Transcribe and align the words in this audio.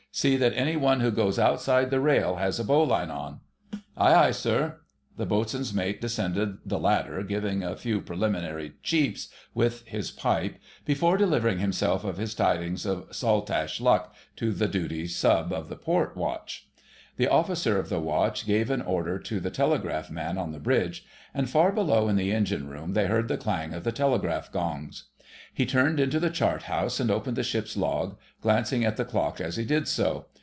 See 0.13 0.35
that 0.35 0.51
any 0.57 0.75
one 0.75 0.99
who 0.99 1.09
goes 1.09 1.39
outside 1.39 1.89
the 1.89 2.01
rail 2.01 2.35
has 2.35 2.59
a 2.59 2.65
bowline 2.65 3.09
on." 3.09 3.39
"Aye, 3.95 4.13
aye, 4.13 4.31
sir." 4.31 4.81
The 5.15 5.25
Boatswain's 5.25 5.73
Mate 5.73 6.01
descended 6.01 6.57
the 6.65 6.77
ladder, 6.81 7.23
giving 7.23 7.63
a 7.63 7.77
few 7.77 8.01
preliminary 8.01 8.73
"cheeps" 8.83 9.29
with 9.53 9.85
his 9.87 10.11
pipe 10.11 10.57
before 10.83 11.15
delivering 11.15 11.59
himself 11.59 12.03
of 12.03 12.17
his 12.17 12.35
tidings 12.35 12.85
of 12.85 13.07
"Saltash 13.15 13.79
Luck" 13.79 14.13
to 14.35 14.51
the 14.51 14.67
duty 14.67 15.07
sub. 15.07 15.53
of 15.53 15.69
the 15.69 15.77
port 15.77 16.17
watch. 16.17 16.67
The 17.15 17.27
Officer 17.29 17.79
of 17.79 17.87
the 17.89 17.99
Watch 18.01 18.45
gave 18.45 18.69
an 18.69 18.81
order 18.81 19.17
to 19.19 19.39
the 19.39 19.51
telegraph 19.51 20.11
man 20.11 20.37
on 20.37 20.51
the 20.51 20.59
bridge, 20.59 21.05
and 21.33 21.49
far 21.49 21.71
below 21.71 22.09
in 22.09 22.17
the 22.17 22.33
Engine 22.33 22.67
room 22.67 22.91
they 22.93 23.05
heard 23.07 23.29
the 23.29 23.37
clang 23.37 23.73
of 23.73 23.85
the 23.85 23.91
telegraph 23.93 24.51
gongs. 24.51 25.05
He 25.53 25.65
turned 25.65 25.99
into 25.99 26.19
the 26.19 26.29
chart 26.29 26.63
house 26.63 26.99
and 26.99 27.11
opened 27.11 27.35
the 27.37 27.43
ship's 27.43 27.75
log, 27.75 28.17
glancing 28.41 28.83
at 28.85 28.95
the 28.95 29.05
clock 29.05 29.39
as 29.41 29.57
he 29.57 29.65
did 29.65 29.87
so. 29.87 30.25